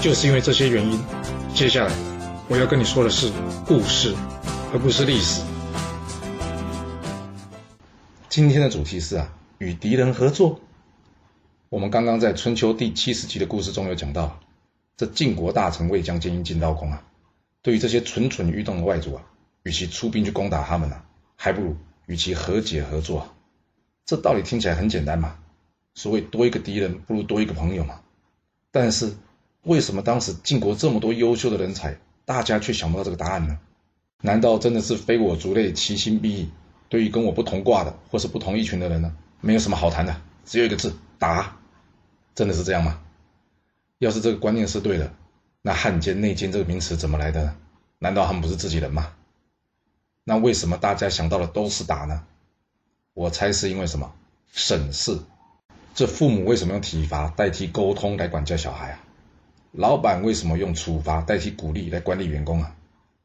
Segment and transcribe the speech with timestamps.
[0.00, 0.96] 就是因为这些原因，
[1.52, 1.92] 接下来
[2.48, 3.32] 我要跟你说的是
[3.66, 4.14] 故事，
[4.72, 5.42] 而不是历史。
[8.28, 10.60] 今天的主题是啊，与敌人合作。
[11.68, 14.38] 我们刚刚在春秋第七十集的故事中有讲到，
[14.96, 17.02] 这晋国大臣魏将建议晋悼公啊，
[17.60, 19.22] 对于这些蠢蠢欲动的外族啊，
[19.64, 21.02] 与其出兵去攻打他们呢，
[21.34, 21.76] 还不如
[22.06, 23.28] 与其和解合作。
[24.06, 25.36] 这道理听起来很简单嘛，
[25.94, 28.00] 所谓多一个敌人不如多一个朋友嘛。
[28.70, 29.12] 但是。
[29.68, 33.58] 为什么当时晋国这么多优秀的人才，大家却想不到这个答案呢？
[34.22, 36.50] 难道真的是非我族类，其心必异？
[36.88, 40.16] 对于跟我不同卦的或是不同一群的人呢，没有什么好谈的，
[40.46, 41.58] 只有一个字：打。
[42.34, 42.98] 真的是这样吗？
[43.98, 45.12] 要是这个观念是对的，
[45.60, 47.54] 那汉奸、内奸这个名词怎么来的呢？
[47.98, 49.12] 难道他们不是自己人吗？
[50.24, 52.24] 那为什么大家想到的都是打呢？
[53.12, 54.14] 我猜是因为什么？
[54.50, 55.18] 审视。
[55.94, 59.00] 这父母为什么用体罚代替沟通来管教小孩啊？
[59.72, 62.74] 老板为什么用处罚代替鼓励来管理员工啊？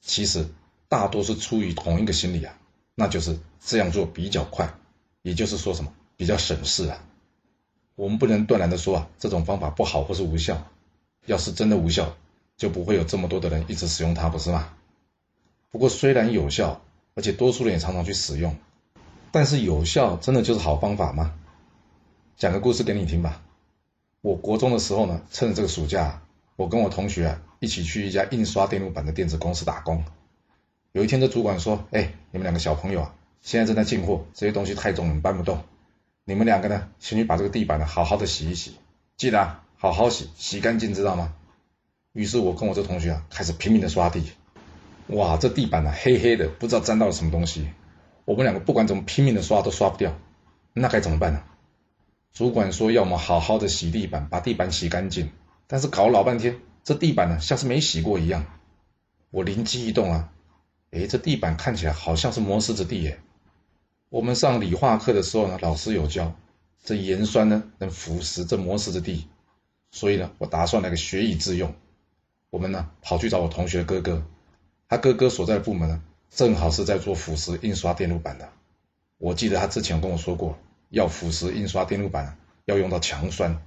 [0.00, 0.48] 其实
[0.88, 2.58] 大多是出于同一个心理啊，
[2.94, 4.74] 那就是这样做比较快，
[5.22, 7.02] 也就是说什么比较省事啊。
[7.94, 10.66] 我们不能断然的说啊，这种方法不好或是无效。
[11.26, 12.16] 要是真的无效，
[12.56, 14.74] 就不会有这么多的人一直使用它，不是吗？
[15.70, 16.82] 不过虽然有效，
[17.14, 18.56] 而且多数人也常常去使用，
[19.30, 21.32] 但是有效真的就是好方法吗？
[22.36, 23.40] 讲个故事给你听吧。
[24.24, 26.22] 我国中的时候呢，趁着这个暑假。
[26.56, 30.02] 我跟我同学啊一起去一家印刷电路板的电子公司打工。
[30.92, 35.62] 有一天，这主管说：“哎，你们两个小朋友啊，现在正在进货，这些东西太重，你搬不动。
[36.24, 38.76] 你们两个呢，先去把这个地板呢好好的洗一洗，
[39.18, 41.34] 记得啊，好好洗，洗干净，知道吗？”
[42.14, 44.32] 于是，我跟我这同学啊开始拼命的刷地。
[45.08, 47.68] 哇，这地板呢黑黑的，不知道沾到了什么东西。
[48.24, 50.18] 我们两个不管怎么拼命的刷都刷不掉，
[50.72, 51.42] 那该怎么办呢？
[52.34, 55.30] 主管说要么好好的洗地板，把地板洗干净。
[55.68, 58.44] 但是搞老半天，这地板呢像是没洗过一样。
[59.30, 60.32] 我灵机一动啊，
[60.90, 63.20] 诶，这地板看起来好像是磨石子地耶。
[64.08, 66.34] 我们上理化课的时候呢，老师有教，
[66.82, 69.28] 这盐酸呢能腐蚀这磨石子地，
[69.92, 71.72] 所以呢，我打算来个学以致用。
[72.50, 74.26] 我们呢跑去找我同学哥哥，
[74.88, 78.48] 他哥哥所在的部门呢，正好是在做腐蚀印刷电路板的。
[79.18, 80.58] 我记得他之前跟我说过，
[80.88, 83.62] 要腐蚀印刷电路板要用到强酸，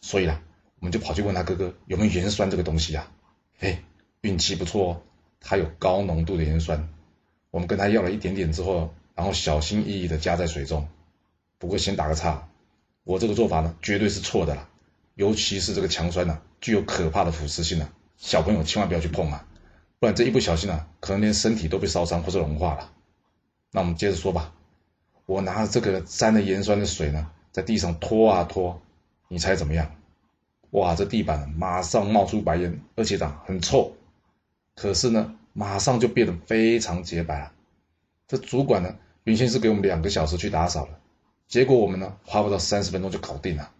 [0.00, 0.40] 所以呢。
[0.80, 3.12] 我们就跑去问他哥哥有没有盐酸这个东西啊？
[3.58, 3.82] 哎，
[4.22, 5.02] 运气不错哦，
[5.38, 6.88] 他有高浓度的盐酸。
[7.50, 10.88] 我们跟他要了一点点之后，然后小心翼翼的加在水中。
[11.58, 12.48] 不过先打个岔，
[13.04, 14.70] 我这个做法呢绝对是错的啦，
[15.16, 19.46] 尤其是这个强酸呢，具有可怕的腐蚀性呢，小朋友千万不要去碰啊，
[19.98, 22.90] 不然这一不小心啊，可能连身体都被烧伤或者融化了。
[23.70, 24.54] 那我们接着说吧，
[25.30, 28.82] 我拿着这个沾了盐酸的水呢，在地上拖啊拖，
[29.28, 29.94] 你猜怎么样？
[30.70, 33.92] 哇，这地板马上冒出白烟，而且呢很臭。
[34.74, 37.52] 可是呢，马上就变得非常洁白了。
[38.26, 40.98] 这主管呢，原先是给我们两个小时去打扫的，
[41.46, 43.70] 结果我们呢花不到三十分钟就搞定了。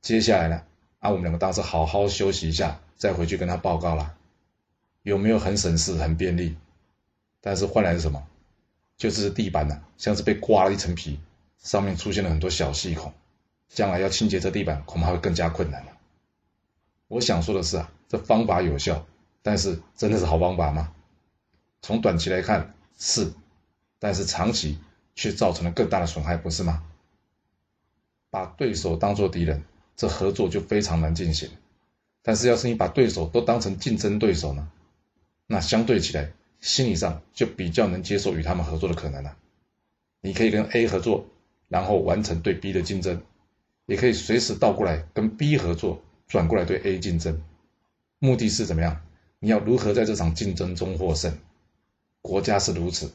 [0.00, 0.62] 接下来呢，
[1.00, 4.14] 啊，我们两个当时好好休息一下，再回去跟他报告了。
[5.02, 6.56] 有没有很省事、很便利？
[7.42, 8.26] 但是换来是什么？
[8.98, 11.18] 就是地板呢，像是被刮了一层皮，
[11.58, 13.14] 上面出现了很多小细孔，
[13.68, 15.92] 将来要清洁这地板，恐怕会更加困难了。
[17.06, 19.06] 我想说的是啊，这方法有效，
[19.40, 20.92] 但是真的是好方法吗？
[21.80, 23.32] 从短期来看是，
[24.00, 24.78] 但是长期
[25.14, 26.82] 却造成了更大的损害，不是吗？
[28.30, 29.62] 把对手当做敌人，
[29.96, 31.48] 这合作就非常难进行。
[32.20, 34.68] 但是要是你把对手都当成竞争对手呢，
[35.46, 39.36] 那相对起来，心理上就比较能接受与他们合作的可能了。
[40.20, 41.26] 你可以跟 A 合作，
[41.68, 43.22] 然后完成对 B 的竞争，
[43.86, 46.02] 也可以随时倒过来跟 B 合作。
[46.26, 47.42] 转过来对 A 竞争，
[48.18, 49.00] 目的是怎么样？
[49.38, 51.38] 你要如何在这场竞争中获胜？
[52.20, 53.12] 国家是如此，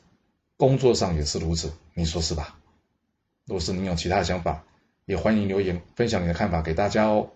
[0.57, 2.57] 工作上也是如此，你说是吧？
[3.45, 4.63] 若是您有其他想法，
[5.06, 7.30] 也欢迎留言分享你的看法给大家哦。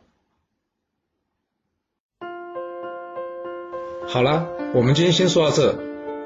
[4.07, 5.96] 好啦，我们今天先说到这。